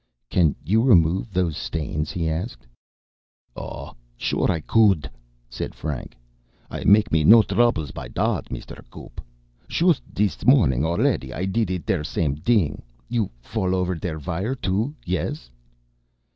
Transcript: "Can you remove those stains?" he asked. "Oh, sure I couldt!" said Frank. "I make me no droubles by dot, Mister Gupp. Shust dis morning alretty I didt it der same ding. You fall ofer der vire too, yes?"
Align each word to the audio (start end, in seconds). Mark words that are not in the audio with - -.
"Can 0.31 0.55
you 0.65 0.81
remove 0.81 1.31
those 1.31 1.55
stains?" 1.55 2.09
he 2.09 2.27
asked. 2.27 2.65
"Oh, 3.55 3.93
sure 4.17 4.51
I 4.51 4.59
couldt!" 4.59 5.07
said 5.47 5.75
Frank. 5.75 6.17
"I 6.71 6.83
make 6.85 7.11
me 7.11 7.23
no 7.23 7.43
droubles 7.43 7.91
by 7.93 8.07
dot, 8.07 8.49
Mister 8.49 8.83
Gupp. 8.89 9.21
Shust 9.67 10.01
dis 10.11 10.43
morning 10.43 10.81
alretty 10.81 11.31
I 11.31 11.45
didt 11.45 11.69
it 11.69 11.85
der 11.85 12.03
same 12.03 12.33
ding. 12.33 12.81
You 13.09 13.29
fall 13.41 13.75
ofer 13.75 13.93
der 13.93 14.17
vire 14.17 14.55
too, 14.55 14.95
yes?" 15.05 15.51